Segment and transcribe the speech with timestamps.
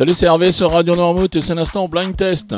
[0.00, 2.54] Salut, c'est Hervé sur Radio Noirmouth et c'est l'instant Blind Test.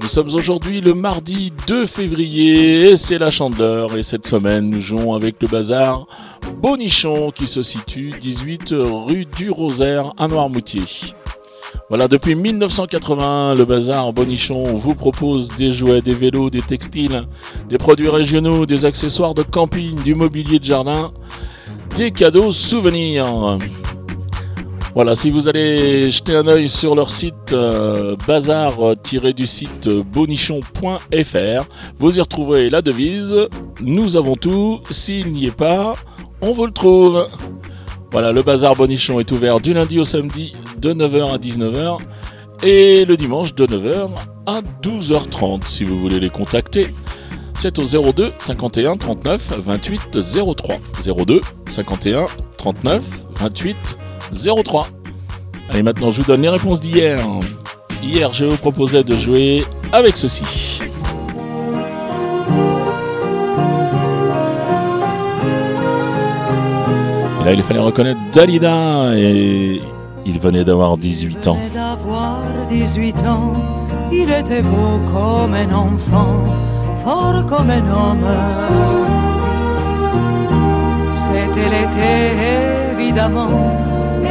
[0.00, 4.80] Nous sommes aujourd'hui le mardi 2 février et c'est la chandeleur et cette semaine nous
[4.80, 6.06] jouons avec le bazar
[6.62, 10.84] Bonichon qui se situe 18 rue du Rosaire à Noirmoutier.
[11.88, 17.24] Voilà, depuis 1980, le bazar Bonichon vous propose des jouets, des vélos, des textiles,
[17.68, 21.12] des produits régionaux, des accessoires de camping, du mobilier de jardin,
[21.96, 23.58] des cadeaux souvenirs.
[24.96, 32.16] Voilà, si vous allez jeter un œil sur leur site euh, bazar-du site bonichon.fr, vous
[32.16, 33.36] y retrouverez la devise
[33.82, 35.96] Nous avons tout, s'il n'y est pas,
[36.40, 37.28] on vous le trouve.
[38.10, 41.98] Voilà, le bazar Bonichon est ouvert du lundi au samedi de 9h à 19h
[42.62, 44.08] et le dimanche de 9h
[44.46, 46.88] à 12h30 si vous voulez les contacter.
[47.52, 50.18] C'est au 02 51 39 28
[50.56, 50.76] 03.
[51.26, 52.24] 02 51
[52.56, 54.05] 39 28 03.
[55.70, 57.18] Allez, maintenant je vous donne les réponses d'hier.
[58.02, 60.80] Hier, je vous proposais de jouer avec ceci.
[67.40, 69.80] Et là, il fallait reconnaître Dalida et
[70.24, 71.56] il venait d'avoir 18 ans.
[71.56, 73.52] Il venait d'avoir 18 ans,
[74.10, 76.44] il était beau comme un enfant,
[77.04, 78.26] fort comme un homme.
[81.10, 83.70] C'était l'été, évidemment,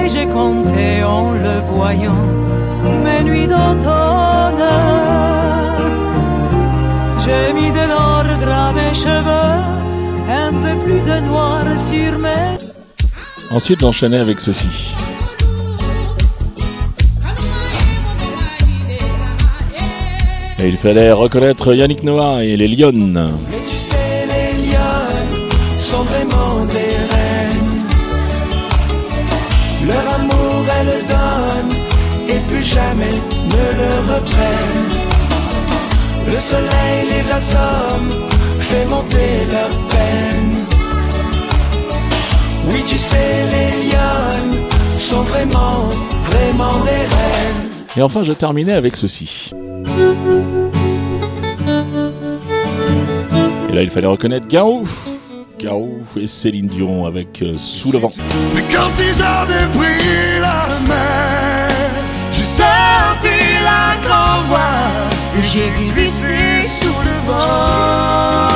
[0.09, 2.25] j'ai compté en le voyant
[3.03, 4.66] mes nuits d'automne.
[7.23, 9.61] J'ai mis de l'ordre à mes cheveux,
[10.30, 12.58] un peu plus de noir sur mes
[13.52, 14.95] Ensuite, j'enchaînais avec ceci.
[20.59, 23.30] Et il fallait reconnaître Yannick Noah et les Lyonnes.
[33.77, 35.05] Le reprennent.
[36.27, 38.09] Le soleil les assomme,
[38.59, 40.65] fait monter leur peine.
[42.67, 44.58] Oui, tu sais, les lionnes
[44.97, 45.89] sont vraiment,
[46.31, 47.69] vraiment des reines.
[47.97, 49.52] Et enfin, je terminais avec ceci.
[53.69, 54.87] Et là, il fallait reconnaître Garou.
[55.59, 58.11] Garou et Céline Dion avec euh, Sous le vent.
[58.11, 61.55] C'est comme si j'avais pris la mer.
[65.37, 68.49] Et j'ai glissé sous le vent.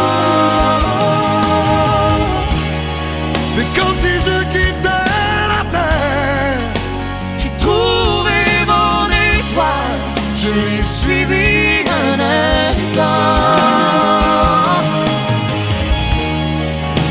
[3.56, 5.06] C'est comme si je quittais
[5.54, 6.62] la terre.
[7.38, 10.02] J'ai trouvé mon étoile.
[10.42, 13.04] Je l'ai suivi un instant.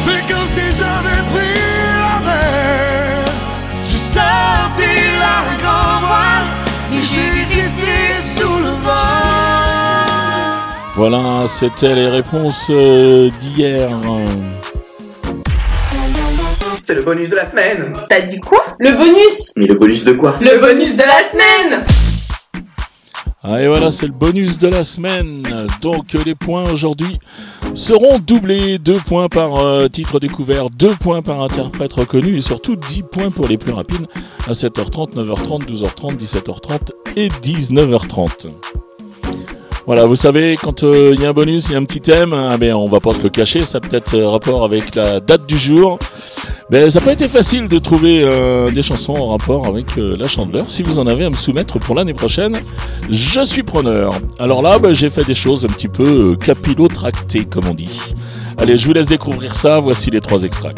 [0.04, 1.67] C'est comme si j'avais pris
[10.98, 13.88] Voilà, c'était les réponses euh, d'hier.
[16.82, 17.94] C'est le bonus de la semaine.
[18.08, 18.64] T'as dit quoi?
[18.80, 20.36] Le bonus Mais le bonus de quoi?
[20.40, 21.84] Le bonus de la semaine
[23.44, 25.44] Ah, et voilà, c'est le bonus de la semaine.
[25.82, 27.20] Donc, les points aujourd'hui
[27.74, 28.80] seront doublés.
[28.80, 33.30] Deux points par euh, titre découvert, deux points par interprète reconnu et surtout 10 points
[33.30, 34.08] pour les plus rapides
[34.48, 38.48] à 7h30, 9h30, 12h30, 17h30 et 19h30.
[39.88, 42.02] Voilà, vous savez, quand euh, il y a un bonus, il y a un petit
[42.02, 45.46] thème, ben, on va pas se le cacher, ça peut-être euh, rapport avec la date
[45.46, 45.98] du jour.
[46.68, 50.14] Ben, ça n'a pas été facile de trouver euh, des chansons en rapport avec euh,
[50.18, 50.66] la chandeleur.
[50.66, 52.58] Si vous en avez à me soumettre pour l'année prochaine,
[53.08, 54.12] je suis preneur.
[54.38, 58.14] Alors là, ben, j'ai fait des choses un petit peu capillotractées, comme on dit.
[58.58, 59.78] Allez, je vous laisse découvrir ça.
[59.78, 60.76] Voici les trois extraits.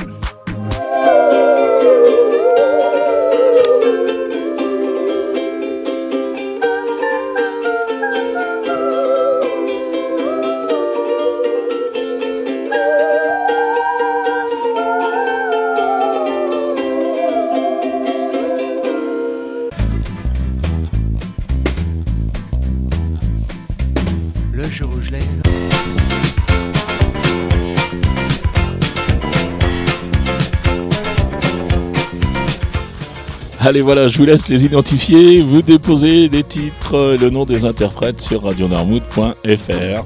[33.62, 35.42] Allez, voilà, je vous laisse les identifier.
[35.42, 40.04] Vous déposez les titres, euh, le nom des interprètes sur radionormoud.fr.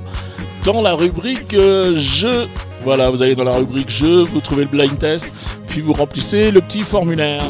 [0.65, 2.49] Dans la rubrique euh, jeu,
[2.83, 5.29] voilà, vous allez dans la rubrique jeu, vous trouvez le blind test,
[5.69, 7.45] puis vous remplissez le petit formulaire.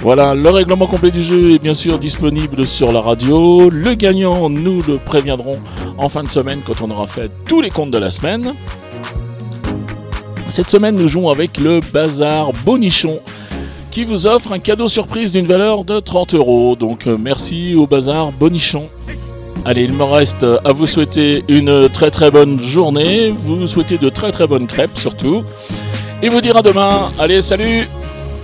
[0.00, 3.70] Voilà, le règlement complet du jeu est bien sûr disponible sur la radio.
[3.70, 5.58] Le gagnant, nous le préviendrons
[5.96, 8.52] en fin de semaine quand on aura fait tous les comptes de la semaine.
[10.48, 13.20] Cette semaine, nous jouons avec le bazar Bonichon
[13.90, 16.76] qui vous offre un cadeau surprise d'une valeur de 30 euros.
[16.76, 18.88] Donc euh, merci au bazar Bonichon.
[19.64, 24.08] Allez, il me reste à vous souhaiter une très très bonne journée, vous souhaiter de
[24.08, 25.42] très très bonnes crêpes surtout,
[26.22, 27.12] et vous dire à demain.
[27.18, 27.86] Allez, salut